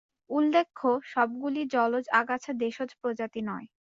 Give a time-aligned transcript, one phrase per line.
[0.29, 0.81] উল্লেখ্য,
[1.05, 3.67] সবগুলি জলজ আগাছা দেশজ প্রজাতি নয়।